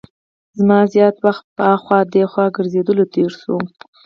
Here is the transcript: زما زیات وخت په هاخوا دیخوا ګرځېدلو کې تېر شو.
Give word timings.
زما 0.57 0.79
زیات 0.93 1.15
وخت 1.25 1.43
په 1.55 1.61
هاخوا 1.71 1.99
دیخوا 2.13 2.45
ګرځېدلو 2.55 3.03
کې 3.11 3.11
تېر 3.15 3.31
شو. 3.41 3.57